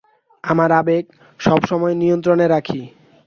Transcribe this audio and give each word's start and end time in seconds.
আমার 0.43 0.69
আবেগ, 0.71 1.03
সবসময় 1.39 1.95
নিয়ন্ত্রণে 1.95 2.45
রাখি। 2.47 2.81